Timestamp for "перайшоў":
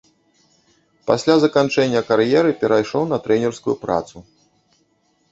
2.63-3.03